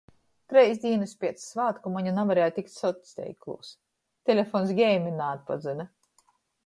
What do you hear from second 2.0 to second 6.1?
navarēja tikt socteiklūs. Telepons geima naatpazyna.